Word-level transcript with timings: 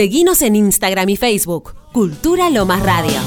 Seguinos 0.00 0.40
en 0.40 0.56
Instagram 0.56 1.10
y 1.10 1.16
Facebook, 1.16 1.74
Cultura 1.92 2.48
Lomas 2.48 2.82
Radio. 2.82 3.20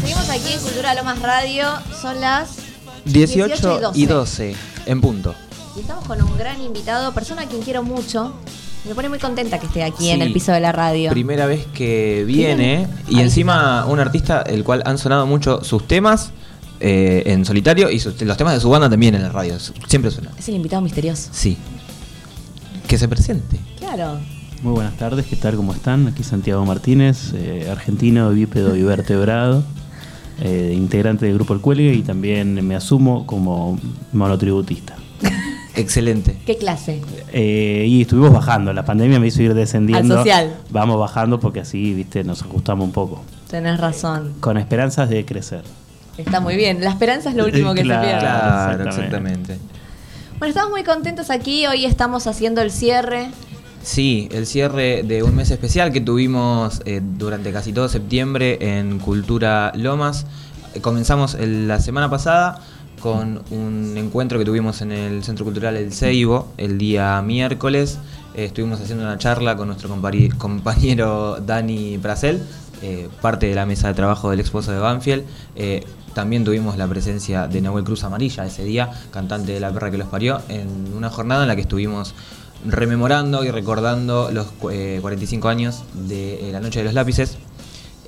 Seguimos 0.00 0.28
aquí 0.28 0.52
en 0.52 0.58
Cultura 0.58 0.94
Lomas 0.94 1.22
Radio, 1.22 1.68
son 2.02 2.20
las 2.20 2.56
18 3.04 3.92
y 3.94 4.06
12, 4.06 4.56
en 4.86 5.00
punto. 5.00 5.32
Y 5.76 5.80
estamos 5.82 6.04
con 6.06 6.20
un 6.20 6.36
gran 6.36 6.60
invitado, 6.60 7.14
persona 7.14 7.42
a 7.42 7.46
quien 7.46 7.62
quiero 7.62 7.84
mucho. 7.84 8.34
Me 8.84 8.96
pone 8.96 9.08
muy 9.08 9.20
contenta 9.20 9.60
que 9.60 9.66
esté 9.66 9.84
aquí 9.84 10.10
en 10.10 10.22
el 10.22 10.32
piso 10.32 10.50
de 10.50 10.58
la 10.58 10.72
radio. 10.72 11.10
Primera 11.12 11.46
vez 11.46 11.66
que 11.72 12.24
viene 12.26 12.88
y 13.08 13.18
Ahí 13.18 13.22
encima 13.22 13.86
un 13.86 14.00
artista 14.00 14.42
el 14.42 14.64
cual 14.64 14.82
han 14.86 14.98
sonado 14.98 15.24
mucho 15.24 15.62
sus 15.62 15.86
temas 15.86 16.32
eh, 16.80 17.22
en 17.26 17.44
solitario 17.44 17.90
y 17.92 18.00
sus- 18.00 18.20
los 18.22 18.36
temas 18.36 18.54
de 18.54 18.60
su 18.60 18.68
banda 18.70 18.90
también 18.90 19.14
en 19.14 19.22
la 19.22 19.28
radio. 19.28 19.56
Siempre 19.86 20.10
suena. 20.10 20.32
Es 20.36 20.48
el 20.48 20.56
invitado 20.56 20.82
misterioso. 20.82 21.28
Sí. 21.30 21.56
Que 22.88 22.98
se 22.98 23.06
presente. 23.06 23.56
Claro. 23.78 24.18
Muy 24.64 24.72
buenas 24.72 24.94
tardes, 24.96 25.26
¿qué 25.26 25.36
tal? 25.36 25.56
¿Cómo 25.56 25.74
están? 25.74 26.06
Aquí 26.08 26.22
Santiago 26.24 26.64
Martínez, 26.64 27.34
eh, 27.34 27.68
argentino, 27.70 28.30
bípedo 28.30 28.74
y 28.74 28.82
vertebrado, 28.82 29.62
eh, 30.40 30.72
integrante 30.74 31.26
del 31.26 31.34
grupo 31.34 31.52
El 31.52 31.60
Cuelgue 31.60 31.92
y 31.92 32.00
también 32.00 32.66
me 32.66 32.74
asumo 32.74 33.26
como 33.26 33.78
monotributista. 34.14 34.96
Excelente. 35.76 36.38
¿Qué 36.46 36.56
clase? 36.56 37.02
Eh, 37.30 37.84
y 37.86 38.00
estuvimos 38.00 38.32
bajando, 38.32 38.72
la 38.72 38.86
pandemia 38.86 39.20
me 39.20 39.26
hizo 39.26 39.42
ir 39.42 39.52
descendiendo. 39.52 40.14
Al 40.14 40.20
social. 40.20 40.56
Vamos 40.70 40.98
bajando 40.98 41.38
porque 41.38 41.60
así, 41.60 41.92
viste, 41.92 42.24
nos 42.24 42.40
ajustamos 42.40 42.86
un 42.86 42.92
poco. 42.92 43.22
Tenés 43.50 43.78
razón. 43.78 44.32
Con 44.40 44.56
esperanzas 44.56 45.10
de 45.10 45.26
crecer. 45.26 45.62
Está 46.16 46.40
muy 46.40 46.56
bien. 46.56 46.80
La 46.82 46.88
esperanza 46.88 47.28
es 47.28 47.36
lo 47.36 47.44
último 47.44 47.74
que 47.74 47.82
Claro. 47.82 48.02
se 48.02 48.08
pierde. 48.08 48.20
Claro, 48.20 48.72
exactamente. 48.84 48.88
exactamente. 49.52 49.58
Bueno, 50.38 50.48
estamos 50.48 50.70
muy 50.70 50.84
contentos 50.84 51.28
aquí. 51.28 51.66
Hoy 51.66 51.84
estamos 51.84 52.26
haciendo 52.26 52.62
el 52.62 52.70
cierre. 52.70 53.28
Sí, 53.84 54.28
el 54.32 54.46
cierre 54.46 55.02
de 55.02 55.22
un 55.22 55.36
mes 55.36 55.50
especial 55.50 55.92
que 55.92 56.00
tuvimos 56.00 56.80
eh, 56.86 57.02
durante 57.02 57.52
casi 57.52 57.70
todo 57.74 57.86
septiembre 57.90 58.56
en 58.78 58.98
Cultura 58.98 59.72
Lomas. 59.74 60.24
Comenzamos 60.80 61.34
el- 61.34 61.68
la 61.68 61.78
semana 61.80 62.08
pasada 62.08 62.60
con 63.00 63.42
un 63.50 63.94
encuentro 63.98 64.38
que 64.38 64.46
tuvimos 64.46 64.80
en 64.80 64.90
el 64.90 65.22
Centro 65.22 65.44
Cultural 65.44 65.76
El 65.76 65.92
Ceibo 65.92 66.48
el 66.56 66.78
día 66.78 67.20
miércoles. 67.20 67.98
Eh, 68.34 68.46
estuvimos 68.46 68.80
haciendo 68.80 69.04
una 69.04 69.18
charla 69.18 69.54
con 69.54 69.66
nuestro 69.68 69.90
compañero 69.90 71.36
Dani 71.46 71.98
Prasel, 71.98 72.42
eh, 72.80 73.08
parte 73.20 73.46
de 73.48 73.54
la 73.54 73.66
mesa 73.66 73.88
de 73.88 73.94
trabajo 73.94 74.30
del 74.30 74.40
esposo 74.40 74.72
de 74.72 74.78
Banfield. 74.78 75.24
Eh, 75.56 75.84
también 76.14 76.42
tuvimos 76.44 76.78
la 76.78 76.86
presencia 76.88 77.48
de 77.48 77.60
Nahuel 77.60 77.84
Cruz 77.84 78.02
Amarilla 78.04 78.46
ese 78.46 78.64
día, 78.64 78.90
cantante 79.10 79.52
de 79.52 79.60
La 79.60 79.70
Perra 79.72 79.90
que 79.90 79.98
los 79.98 80.08
parió, 80.08 80.40
en 80.48 80.90
una 80.96 81.10
jornada 81.10 81.42
en 81.42 81.48
la 81.48 81.54
que 81.56 81.62
estuvimos 81.62 82.14
rememorando 82.64 83.44
y 83.44 83.50
recordando 83.50 84.30
los 84.32 84.48
eh, 84.72 84.98
45 85.00 85.48
años 85.48 85.82
de 85.94 86.48
eh, 86.48 86.52
la 86.52 86.60
Noche 86.60 86.80
de 86.80 86.84
los 86.86 86.94
Lápices. 86.94 87.36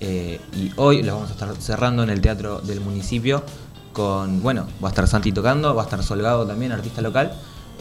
Eh, 0.01 0.41
y 0.55 0.73
hoy 0.77 1.03
los 1.03 1.15
vamos 1.15 1.31
a 1.31 1.33
estar 1.33 1.55
cerrando 1.57 2.03
en 2.03 2.11
el 2.11 2.21
Teatro 2.21 2.61
del 2.61 2.81
Municipio 2.81 3.43
con, 3.93 4.43
bueno, 4.43 4.67
va 4.85 4.89
a 4.89 4.91
estar 4.91 5.07
Santi 5.09 5.33
tocando, 5.33 5.75
va 5.75 5.83
a 5.83 5.85
estar 5.87 6.03
Solgado 6.03 6.47
también, 6.47 6.73
artista 6.73 7.01
local. 7.01 7.33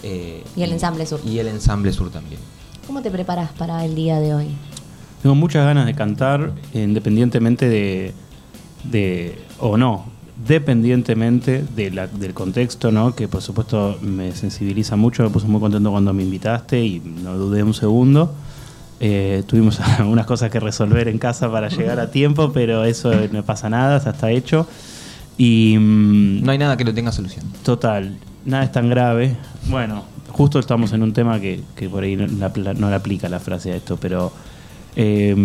eh, 0.04 0.44
Y 0.56 0.64
el 0.64 0.72
Ensamble 0.72 1.06
Sur. 1.06 1.20
Y 1.26 1.40
el 1.40 1.48
Ensamble 1.48 1.92
Sur 1.92 2.10
también. 2.12 2.40
¿Cómo 2.88 3.02
te 3.02 3.12
preparas 3.12 3.52
para 3.52 3.84
el 3.84 3.96
día 3.96 4.20
de 4.20 4.34
hoy? 4.34 4.48
Tengo 5.22 5.36
muchas 5.36 5.66
ganas 5.66 5.86
de 5.88 5.96
cantar, 5.96 6.54
independientemente 6.74 7.68
de, 7.68 8.14
de 8.84 9.40
o 9.60 9.76
no, 9.76 10.06
dependientemente 10.48 11.64
de 11.76 11.92
la- 11.92 12.08
del 12.08 12.34
contexto, 12.34 12.92
¿no? 12.92 13.16
que 13.16 13.28
por 13.28 13.42
supuesto 13.42 13.98
me 14.02 14.32
sensibiliza 14.34 14.96
mucho, 14.96 15.24
me 15.24 15.30
puse 15.30 15.48
muy 15.48 15.60
contento 15.62 15.92
cuando 15.92 16.14
me 16.14 16.24
invitaste 16.24 16.84
y 16.84 17.00
no 17.00 17.36
dudé 17.38 17.64
un 17.64 17.74
segundo. 17.74 18.34
Eh, 19.00 19.44
tuvimos 19.48 19.80
algunas 20.00 20.26
cosas 20.26 20.50
que 20.52 20.60
resolver 20.60 21.08
en 21.08 21.18
casa 21.20 21.52
para 21.52 21.70
llegar 21.70 22.00
a 22.00 22.12
tiempo, 22.12 22.52
pero 22.54 22.84
eso 22.86 23.12
no 23.32 23.44
pasa 23.44 23.70
nada, 23.70 24.02
ya 24.04 24.12
está 24.12 24.32
hecho. 24.32 24.68
Y 25.38 25.78
mm, 25.78 26.44
No 26.44 26.52
hay 26.52 26.58
nada 26.58 26.78
que 26.78 26.86
no 26.86 26.94
tenga 26.94 27.12
solución. 27.12 27.46
Total, 27.64 28.18
nada 28.46 28.64
es 28.64 28.72
tan 28.72 28.90
grave. 28.90 29.36
Bueno, 29.70 30.04
justo 30.30 30.60
estamos 30.60 30.94
en 30.94 31.04
un 31.04 31.12
tema 31.14 31.40
que, 31.40 31.62
que 31.76 31.90
por 31.90 32.04
ahí 32.04 32.16
no, 32.16 32.28
la 32.28 32.74
no 32.74 32.90
le 32.90 32.96
aplica 32.96 33.28
la 33.30 33.40
frase 33.40 33.72
a 33.72 33.76
esto, 33.76 33.98
pero 33.98 34.32
eh, 34.96 35.36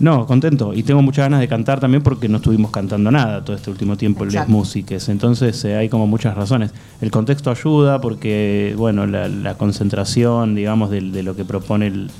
no, 0.00 0.26
contento. 0.26 0.72
Y 0.74 0.82
tengo 0.84 1.02
muchas 1.02 1.24
ganas 1.26 1.40
de 1.40 1.48
cantar 1.48 1.80
también 1.80 2.02
porque 2.02 2.28
no 2.28 2.36
estuvimos 2.36 2.70
cantando 2.70 3.10
nada 3.10 3.44
todo 3.44 3.56
este 3.56 3.70
último 3.70 3.96
tiempo 3.96 4.24
en 4.24 4.32
las 4.32 4.48
músicas. 4.48 5.08
Entonces 5.08 5.64
eh, 5.64 5.76
hay 5.76 5.88
como 5.88 6.06
muchas 6.06 6.36
razones. 6.36 6.72
El 7.00 7.10
contexto 7.10 7.50
ayuda 7.50 8.00
porque, 8.00 8.74
bueno, 8.76 9.06
la, 9.06 9.28
la 9.28 9.56
concentración, 9.58 10.54
digamos, 10.54 10.90
del- 10.90 11.10
de, 11.12 11.22
lo 11.22 11.34
que 11.34 11.44
propone 11.44 11.88
el- 11.88 12.10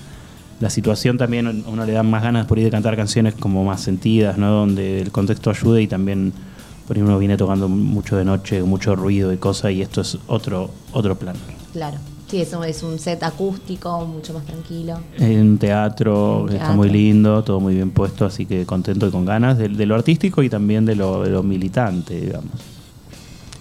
la 0.60 0.70
situación 0.70 1.18
también 1.18 1.46
a 1.46 1.52
uno 1.70 1.86
le 1.86 1.92
da 1.92 2.02
más 2.02 2.22
ganas 2.24 2.46
por 2.46 2.58
ir 2.58 2.64
de 2.64 2.70
cantar 2.72 2.96
canciones 2.96 3.34
como 3.34 3.64
más 3.64 3.80
sentidas, 3.80 4.38
¿no? 4.38 4.50
Donde 4.50 5.00
el 5.00 5.12
contexto 5.12 5.50
ayude 5.50 5.82
y 5.82 5.86
también 5.86 6.32
por 6.88 6.96
ahí 6.96 7.02
uno 7.02 7.16
viene 7.18 7.36
tocando 7.36 7.68
mucho 7.68 8.16
de 8.16 8.24
noche, 8.24 8.62
mucho 8.64 8.96
ruido 8.96 9.32
y 9.32 9.36
cosas 9.36 9.70
y 9.70 9.82
esto 9.82 10.00
es 10.00 10.18
otro 10.26 10.70
otro 10.92 11.16
plan. 11.16 11.36
Claro. 11.72 11.98
Sí, 12.28 12.42
eso 12.42 12.62
es 12.62 12.82
un 12.82 12.98
set 12.98 13.22
acústico, 13.22 14.04
mucho 14.04 14.34
más 14.34 14.44
tranquilo. 14.44 14.98
En 15.18 15.40
un 15.40 15.58
teatro, 15.58 16.44
está 16.46 16.58
teatro. 16.58 16.76
muy 16.76 16.90
lindo, 16.90 17.42
todo 17.42 17.58
muy 17.58 17.74
bien 17.74 17.90
puesto, 17.90 18.26
así 18.26 18.44
que 18.44 18.66
contento 18.66 19.06
y 19.06 19.10
con 19.10 19.24
ganas 19.24 19.56
de, 19.56 19.68
de 19.70 19.86
lo 19.86 19.94
artístico 19.94 20.42
y 20.42 20.50
también 20.50 20.84
de 20.84 20.94
lo, 20.94 21.22
de 21.24 21.30
lo 21.30 21.42
militante, 21.42 22.20
digamos. 22.20 22.52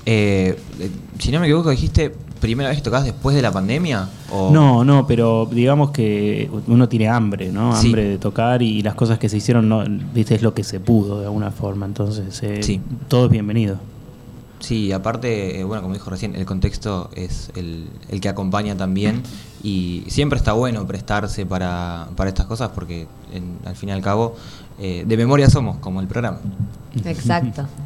Eh, 0.06 0.58
eh, 0.80 0.90
si 1.20 1.32
no 1.32 1.40
me 1.40 1.48
equivoco, 1.48 1.70
dijiste, 1.70 2.14
¿primera 2.42 2.70
vez 2.70 2.78
que 2.80 2.84
tocás 2.84 3.04
después 3.06 3.36
de 3.36 3.42
la 3.42 3.52
pandemia? 3.52 4.08
O... 4.32 4.52
No, 4.52 4.84
no, 4.86 5.06
pero 5.08 5.48
digamos 5.52 5.92
que 5.92 6.50
uno 6.68 6.90
tiene 6.90 7.08
hambre, 7.10 7.52
¿no? 7.52 7.74
Sí. 7.76 7.88
Hambre 7.88 8.04
de 8.10 8.18
tocar 8.18 8.62
y 8.62 8.82
las 8.82 8.96
cosas 8.96 9.18
que 9.18 9.30
se 9.30 9.38
hicieron, 9.38 9.68
no, 9.70 9.84
viste, 10.14 10.36
es 10.36 10.42
lo 10.42 10.54
que 10.54 10.64
se 10.66 10.80
pudo 10.82 11.20
de 11.20 11.26
alguna 11.26 11.52
forma, 11.52 11.86
entonces 11.86 12.42
eh, 12.44 12.64
Sí. 12.64 12.82
todo 13.08 13.26
es 13.26 13.32
bienvenido. 13.32 13.78
Sí, 14.60 14.92
aparte, 14.92 15.60
eh, 15.60 15.64
bueno, 15.64 15.84
como 15.84 15.94
dijo 15.94 16.10
recién, 16.10 16.36
el 16.36 16.46
contexto 16.46 17.10
es 17.16 17.52
el, 17.56 17.88
el 18.10 18.20
que 18.20 18.28
acompaña 18.30 18.76
también 18.76 19.22
y 19.64 20.04
siempre 20.08 20.38
está 20.38 20.54
bueno 20.54 20.86
prestarse 20.88 21.46
para, 21.46 22.08
para 22.16 22.30
estas 22.30 22.48
cosas 22.48 22.70
porque 22.74 23.08
en- 23.34 23.60
al 23.66 23.76
fin 23.76 23.90
y 23.90 23.92
al 23.92 24.02
cabo 24.02 24.36
eh, 24.80 25.04
de 25.08 25.18
memoria 25.18 25.50
somos, 25.50 25.78
como 25.78 26.02
el 26.02 26.08
programa. 26.08 26.40
Exacto. 27.06 27.66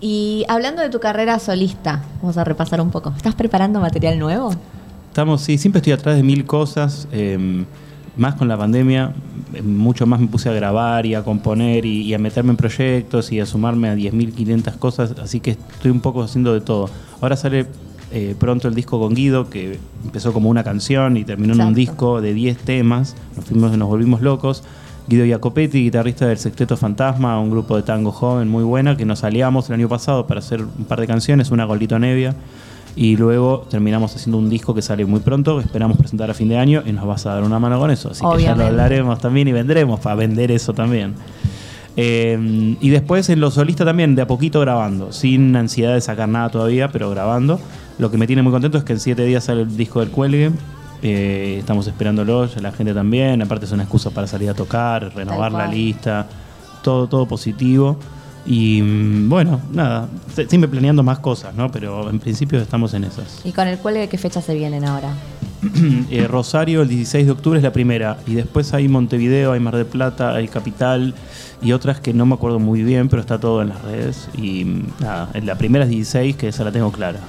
Y 0.00 0.44
hablando 0.48 0.82
de 0.82 0.90
tu 0.90 1.00
carrera 1.00 1.38
solista, 1.38 2.02
vamos 2.20 2.36
a 2.36 2.44
repasar 2.44 2.78
un 2.80 2.90
poco. 2.90 3.10
¿Estás 3.16 3.34
preparando 3.34 3.80
material 3.80 4.18
nuevo? 4.18 4.50
Estamos, 5.08 5.40
sí, 5.40 5.56
siempre 5.56 5.78
estoy 5.78 5.94
atrás 5.94 6.16
de 6.16 6.22
mil 6.22 6.44
cosas. 6.44 7.08
eh, 7.10 7.64
más 8.16 8.34
con 8.34 8.48
la 8.48 8.56
pandemia, 8.56 9.12
mucho 9.62 10.06
más 10.06 10.20
me 10.20 10.26
puse 10.26 10.48
a 10.48 10.52
grabar 10.52 11.06
y 11.06 11.14
a 11.14 11.22
componer 11.22 11.84
y, 11.84 12.02
y 12.02 12.14
a 12.14 12.18
meterme 12.18 12.50
en 12.50 12.56
proyectos 12.56 13.32
y 13.32 13.40
a 13.40 13.46
sumarme 13.46 13.88
a 13.88 13.94
10.500 13.94 14.78
cosas. 14.78 15.14
Así 15.22 15.40
que 15.40 15.52
estoy 15.52 15.90
un 15.90 16.00
poco 16.00 16.22
haciendo 16.22 16.52
de 16.52 16.60
todo. 16.60 16.88
Ahora 17.20 17.36
sale 17.36 17.66
eh, 18.16 18.36
pronto 18.38 18.68
el 18.68 18.76
disco 18.76 19.00
con 19.00 19.12
Guido, 19.12 19.50
que 19.50 19.78
empezó 20.04 20.32
como 20.32 20.48
una 20.48 20.62
canción 20.62 21.16
y 21.16 21.24
terminó 21.24 21.54
en 21.54 21.60
un 21.62 21.74
disco 21.74 22.20
de 22.20 22.32
10 22.32 22.58
temas. 22.58 23.16
Nos, 23.34 23.44
fuimos, 23.46 23.76
nos 23.76 23.88
volvimos 23.88 24.22
locos. 24.22 24.62
Guido 25.08 25.26
Jacopetti, 25.26 25.82
guitarrista 25.82 26.26
del 26.26 26.38
Sexteto 26.38 26.76
Fantasma, 26.76 27.40
un 27.40 27.50
grupo 27.50 27.76
de 27.76 27.82
tango 27.82 28.12
joven 28.12 28.48
muy 28.48 28.62
buena, 28.62 28.96
que 28.96 29.04
nos 29.04 29.24
aliamos 29.24 29.68
el 29.68 29.74
año 29.74 29.88
pasado 29.88 30.28
para 30.28 30.38
hacer 30.38 30.62
un 30.62 30.84
par 30.84 31.00
de 31.00 31.08
canciones, 31.08 31.50
una 31.50 31.66
con 31.66 31.78
Lito 31.78 31.98
Nevia. 31.98 32.36
Y 32.96 33.16
luego 33.16 33.66
terminamos 33.68 34.14
haciendo 34.14 34.38
un 34.38 34.48
disco 34.48 34.74
que 34.74 34.82
sale 34.82 35.04
muy 35.04 35.20
pronto, 35.20 35.58
que 35.58 35.64
esperamos 35.64 35.96
presentar 35.96 36.30
a 36.30 36.34
fin 36.34 36.48
de 36.48 36.58
año 36.58 36.82
y 36.86 36.92
nos 36.92 37.06
vas 37.06 37.26
a 37.26 37.34
dar 37.34 37.42
una 37.42 37.58
mano 37.58 37.78
con 37.78 37.90
eso. 37.90 38.10
Así 38.10 38.24
que 38.36 38.42
ya 38.42 38.54
lo 38.54 38.66
hablaremos 38.66 39.18
también 39.18 39.48
y 39.48 39.52
vendremos 39.52 40.00
para 40.00 40.14
vender 40.14 40.52
eso 40.52 40.72
también. 40.72 41.14
Eh, 41.96 42.76
y 42.80 42.90
después 42.90 43.28
en 43.30 43.40
lo 43.40 43.50
solista 43.50 43.84
también, 43.84 44.14
de 44.14 44.22
a 44.22 44.26
poquito 44.26 44.60
grabando, 44.60 45.12
sin 45.12 45.54
ansiedad 45.54 45.94
de 45.94 46.00
sacar 46.00 46.28
nada 46.28 46.48
todavía, 46.50 46.88
pero 46.88 47.10
grabando. 47.10 47.60
Lo 47.98 48.10
que 48.10 48.18
me 48.18 48.26
tiene 48.26 48.42
muy 48.42 48.52
contento 48.52 48.78
es 48.78 48.84
que 48.84 48.94
en 48.94 49.00
siete 49.00 49.24
días 49.24 49.44
sale 49.44 49.62
el 49.62 49.76
disco 49.76 50.00
del 50.00 50.10
cuelgue. 50.10 50.50
Eh, 51.02 51.56
estamos 51.58 51.86
esperándolo, 51.86 52.46
ya 52.46 52.60
la 52.60 52.72
gente 52.72 52.94
también. 52.94 53.42
Aparte 53.42 53.66
es 53.66 53.72
una 53.72 53.82
excusa 53.82 54.10
para 54.10 54.26
salir 54.26 54.50
a 54.50 54.54
tocar, 54.54 55.14
renovar 55.14 55.52
la 55.52 55.66
lista, 55.66 56.26
todo, 56.82 57.06
todo 57.08 57.26
positivo. 57.26 57.98
Y 58.46 58.82
mm, 58.82 59.28
bueno, 59.28 59.60
nada, 59.72 60.08
siempre 60.48 60.68
planeando 60.68 61.02
más 61.02 61.18
cosas, 61.18 61.54
¿no? 61.54 61.70
Pero 61.70 62.10
en 62.10 62.18
principio 62.18 62.60
estamos 62.60 62.94
en 62.94 63.04
esas. 63.04 63.40
¿Y 63.44 63.52
con 63.52 63.68
el 63.68 63.78
cuelgue 63.78 64.08
qué 64.08 64.18
fechas 64.18 64.44
se 64.44 64.54
vienen 64.54 64.84
ahora? 64.84 65.12
Eh, 66.10 66.26
Rosario 66.28 66.82
el 66.82 66.88
16 66.88 67.24
de 67.24 67.32
octubre 67.32 67.58
es 67.58 67.62
la 67.62 67.72
primera 67.72 68.18
y 68.26 68.34
después 68.34 68.74
hay 68.74 68.86
Montevideo, 68.86 69.52
hay 69.52 69.60
Mar 69.60 69.74
del 69.74 69.86
Plata, 69.86 70.34
hay 70.34 70.46
Capital 70.46 71.14
y 71.62 71.72
otras 71.72 72.00
que 72.00 72.12
no 72.12 72.26
me 72.26 72.34
acuerdo 72.34 72.58
muy 72.58 72.82
bien, 72.82 73.08
pero 73.08 73.20
está 73.22 73.40
todo 73.40 73.62
en 73.62 73.70
las 73.70 73.80
redes 73.82 74.28
y 74.36 74.64
mm, 74.66 74.86
nada, 75.00 75.30
la 75.42 75.56
primera 75.56 75.84
es 75.84 75.90
16 75.90 76.36
que 76.36 76.48
esa 76.48 76.64
la 76.64 76.72
tengo 76.72 76.92
clara. 76.92 77.20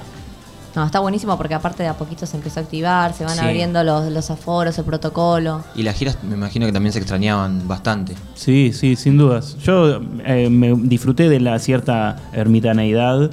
No, 0.76 0.84
está 0.84 1.00
buenísimo 1.00 1.36
porque 1.38 1.54
aparte 1.54 1.82
de 1.82 1.88
a 1.88 1.94
poquito 1.94 2.26
se 2.26 2.36
empezó 2.36 2.60
a 2.60 2.62
activar, 2.62 3.14
se 3.14 3.24
van 3.24 3.34
Sí. 3.34 3.40
abriendo 3.40 3.82
los, 3.82 4.12
los 4.12 4.30
aforos, 4.30 4.76
el 4.78 4.84
protocolo. 4.84 5.64
Y 5.74 5.82
las 5.82 5.96
giras 5.96 6.18
me 6.22 6.34
imagino 6.36 6.66
que 6.66 6.72
también 6.72 6.92
se 6.92 6.98
extrañaban 6.98 7.66
bastante. 7.66 8.14
Sí, 8.34 8.72
sí, 8.74 8.94
sin 8.94 9.16
dudas. 9.16 9.56
Yo 9.58 10.00
eh, 10.24 10.50
me 10.50 10.74
disfruté 10.74 11.28
de 11.30 11.40
la 11.40 11.58
cierta 11.58 12.16
ermitaneidad 12.32 13.30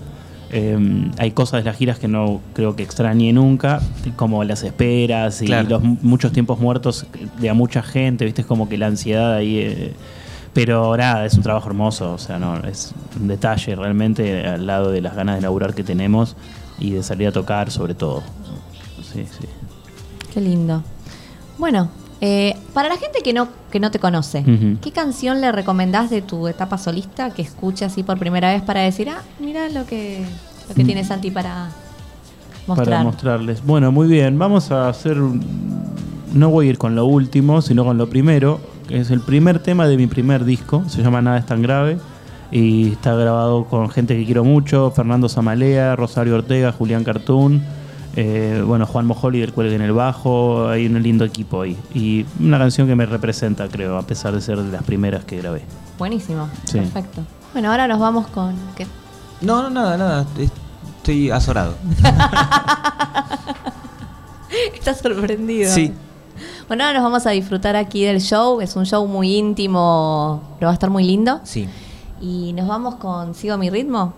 Eh, 0.55 0.77
hay 1.17 1.31
cosas 1.31 1.63
de 1.63 1.69
las 1.71 1.75
giras 1.77 1.97
que 1.97 2.07
no 2.07 2.39
creo 2.53 2.75
que 2.75 2.83
extrañe 2.83 3.33
nunca, 3.33 3.81
como 4.15 4.43
las 4.43 4.61
esperas 4.61 5.41
y 5.41 5.45
Claro. 5.47 5.67
los 5.67 5.81
mu- 5.83 5.97
muchos 6.03 6.31
tiempos 6.31 6.59
muertos 6.59 7.07
de 7.39 7.49
a 7.49 7.55
mucha 7.55 7.81
gente, 7.81 8.23
¿viste? 8.23 8.41
Es 8.41 8.47
como 8.47 8.69
que 8.69 8.77
la 8.77 8.85
ansiedad 8.85 9.33
ahí. 9.33 9.57
eh, 9.57 9.93
pero 10.53 10.95
nada, 10.95 11.25
es 11.25 11.33
un 11.33 11.41
trabajo 11.41 11.67
hermoso, 11.69 12.13
o 12.13 12.17
sea, 12.19 12.37
no, 12.37 12.57
es 12.67 12.93
un 13.19 13.27
detalle 13.27 13.75
realmente 13.75 14.45
al 14.45 14.67
lado 14.67 14.91
de 14.91 15.01
las 15.01 15.15
ganas 15.15 15.37
de 15.37 15.41
laburar 15.41 15.73
que 15.73 15.83
tenemos 15.83 16.35
y 16.79 16.91
de 16.91 17.03
salir 17.03 17.27
a 17.27 17.31
tocar, 17.31 17.71
sobre 17.71 17.93
todo. 17.95 18.23
Sí, 19.01 19.25
sí. 19.25 19.47
Qué 20.33 20.41
lindo. 20.41 20.83
Bueno, 21.57 21.89
eh, 22.21 22.55
para 22.73 22.89
la 22.89 22.97
gente 22.97 23.19
que 23.23 23.33
no, 23.33 23.49
que 23.71 23.79
no 23.79 23.91
te 23.91 23.99
conoce. 23.99 24.43
¿qué 24.81 24.91
canción 24.91 25.41
le 25.41 25.51
recomendás 25.51 26.09
de 26.09 26.21
tu 26.21 26.47
etapa 26.47 26.77
solista 26.77 27.29
que 27.31 27.41
escuche 27.41 27.85
así 27.85 28.01
por 28.03 28.17
primera 28.17 28.51
vez 28.51 28.61
para 28.63 28.81
decir, 28.81 29.09
ah, 29.09 29.21
mira 29.39 29.69
lo 29.69 29.85
que, 29.85 30.25
lo 30.69 30.75
que 30.75 30.83
Mm. 30.83 30.85
tiene 30.85 31.03
Santi 31.03 31.31
para 31.31 31.69
mostrar? 32.65 32.87
Para 32.89 33.03
mostrarles. 33.03 33.63
Bueno, 33.63 33.91
muy 33.91 34.07
bien. 34.07 34.39
Vamos 34.39 34.71
a 34.71 34.89
hacer. 34.89 35.17
No 36.33 36.49
voy 36.49 36.67
a 36.67 36.69
ir 36.71 36.77
con 36.79 36.95
lo 36.95 37.05
último, 37.05 37.61
sino 37.61 37.83
con 37.85 37.97
lo 37.97 38.09
primero. 38.09 38.59
Que 38.87 38.99
es 38.99 39.11
el 39.11 39.21
primer 39.21 39.59
tema 39.59 39.87
de 39.87 39.95
mi 39.97 40.07
primer 40.07 40.43
disco. 40.45 40.83
Se 40.87 41.01
llama 41.03 41.21
Nada 41.21 41.37
es 41.37 41.45
tan 41.45 41.61
grave. 41.61 41.99
Y 42.55 42.91
está 42.93 43.15
grabado 43.15 43.65
con 43.65 43.89
gente 43.89 44.15
que 44.15 44.23
quiero 44.25 44.43
mucho: 44.43 44.91
Fernando 44.91 45.27
Zamalea, 45.27 45.95
Rosario 45.95 46.35
Ortega, 46.35 46.71
Julián 46.71 47.03
Cartoon. 47.03 47.61
eh, 48.15 48.63
bueno, 48.63 48.85
Juan 48.85 49.07
Mojoli 49.07 49.39
del 49.39 49.53
Cuelgue 49.53 49.73
en 49.75 49.81
el 49.81 49.91
Bajo. 49.91 50.67
Hay 50.69 50.85
un 50.85 51.01
lindo 51.01 51.25
equipo 51.25 51.63
ahí. 51.63 51.75
Y 51.95 52.25
una 52.39 52.59
canción 52.59 52.87
que 52.87 52.95
me 52.95 53.07
representa, 53.07 53.67
creo, 53.69 53.97
a 53.97 54.03
pesar 54.03 54.33
de 54.35 54.41
ser 54.41 54.59
de 54.61 54.71
las 54.71 54.83
primeras 54.83 55.25
que 55.25 55.37
grabé. 55.37 55.63
Buenísimo, 55.97 56.47
Sí. 56.65 56.77
perfecto. 56.77 57.21
Bueno, 57.53 57.71
ahora 57.71 57.87
nos 57.87 57.99
vamos 57.99 58.27
con... 58.27 58.55
¿qué? 58.75 58.85
No, 59.41 59.63
no, 59.63 59.69
nada, 59.71 59.97
nada. 59.97 60.25
es- 60.37 60.51
Estoy 60.97 61.31
azorado. 61.31 61.73
Estás 64.73 64.99
sorprendido. 64.99 65.73
Sí. 65.73 65.91
Bueno, 66.67 66.83
ahora 66.85 66.99
nos 66.99 67.03
vamos 67.11 67.25
a 67.25 67.31
disfrutar 67.31 67.75
aquí 67.75 68.03
del 68.05 68.21
show. 68.21 68.61
Es 68.61 68.75
un 68.75 68.85
show 68.85 69.05
muy 69.07 69.35
íntimo, 69.35 70.41
pero 70.59 70.67
va 70.67 70.71
a 70.71 70.73
estar 70.73 70.89
muy 70.89 71.03
lindo. 71.03 71.41
Sí. 71.43 71.67
Y 72.25 72.53
nos 72.53 72.67
vamos 72.69 72.95
con 72.95 73.35
Sigo 73.35 73.57
mi 73.57 73.69
ritmo, 73.69 74.13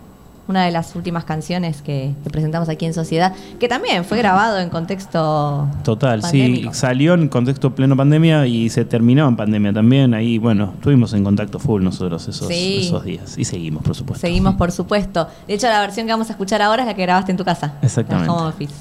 una 0.46 0.64
de 0.64 0.70
las 0.70 0.94
últimas 0.94 1.24
canciones 1.24 1.82
que, 1.82 2.14
que 2.22 2.30
presentamos 2.30 2.68
aquí 2.68 2.86
en 2.86 2.94
Sociedad, 2.94 3.34
que 3.58 3.66
también 3.66 4.04
fue 4.04 4.16
grabado 4.18 4.60
en 4.60 4.70
contexto 4.70 5.66
Total, 5.82 6.20
pandémico. 6.20 6.72
sí, 6.72 6.78
salió 6.78 7.14
en 7.14 7.26
contexto 7.28 7.74
pleno 7.74 7.96
pandemia 7.96 8.46
y 8.46 8.68
se 8.70 8.84
terminó 8.84 9.26
en 9.26 9.34
pandemia 9.34 9.72
también. 9.72 10.14
Ahí, 10.14 10.38
bueno, 10.38 10.74
estuvimos 10.76 11.12
en 11.14 11.24
contacto 11.24 11.58
full 11.58 11.82
nosotros 11.82 12.28
esos, 12.28 12.46
Sí. 12.46 12.82
esos 12.86 13.02
días 13.04 13.36
y 13.36 13.44
seguimos, 13.44 13.82
por 13.82 13.96
supuesto. 13.96 14.24
Seguimos, 14.24 14.54
por 14.54 14.70
supuesto. 14.70 15.26
De 15.48 15.54
hecho, 15.54 15.66
la 15.66 15.80
versión 15.80 16.06
que 16.06 16.12
vamos 16.12 16.28
a 16.28 16.32
escuchar 16.34 16.62
ahora 16.62 16.82
es 16.82 16.86
la 16.86 16.94
que 16.94 17.02
grabaste 17.02 17.32
en 17.32 17.38
tu 17.38 17.44
casa. 17.44 17.72
Exactamente. 17.82 18.28
La 18.28 18.34
home 18.34 18.48
office. 18.50 18.74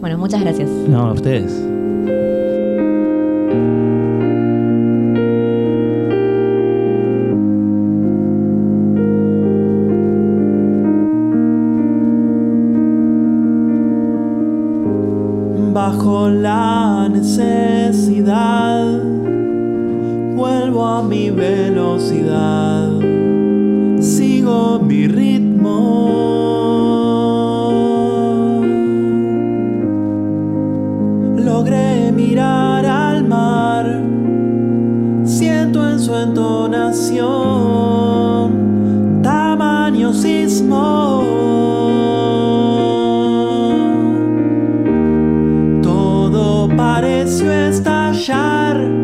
Bueno, 0.00 0.18
muchas 0.18 0.40
gracias. 0.40 0.68
No, 0.68 1.10
a 1.10 1.12
ustedes. 1.12 1.77
Bajo 15.78 16.28
la 16.28 17.08
necesidad, 17.08 18.84
vuelvo 20.34 20.84
a 20.84 21.04
mi 21.04 21.30
velocidad, 21.30 22.90
sigo 24.00 24.80
mi 24.80 25.06
ritmo. 25.06 25.70
Logré 31.36 32.10
mirar 32.10 32.84
al 32.84 33.24
mar, 33.28 34.02
siento 35.22 35.88
en 35.88 36.00
su 36.00 36.12
entonación 36.12 37.22
tamaño 39.22 40.12
sismo. 40.12 41.37
achar. 48.18 48.97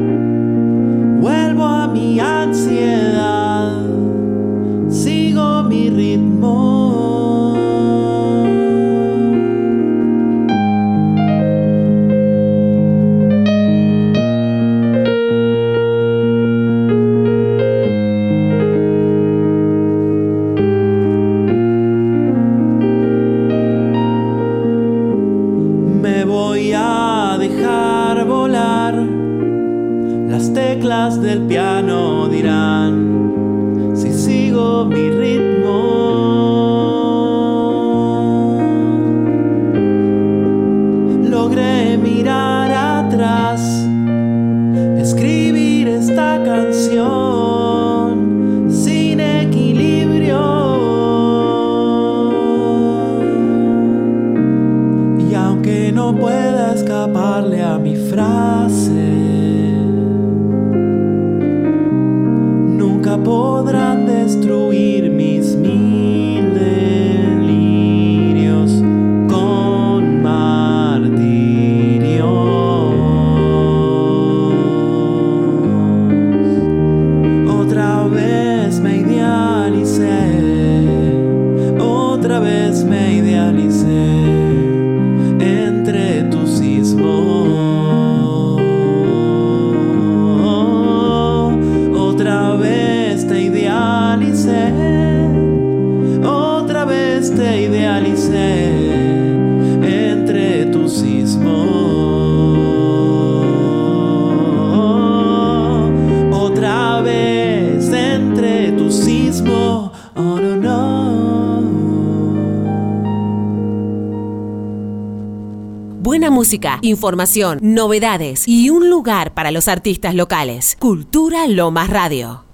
Música, 116.34 116.80
información, 116.82 117.58
novedades 117.62 118.46
y 118.46 118.68
un 118.68 118.90
lugar 118.90 119.32
para 119.32 119.50
los 119.50 119.68
artistas 119.68 120.14
locales. 120.14 120.76
Cultura 120.78 121.46
Lomas 121.46 121.88
Radio. 121.88 122.44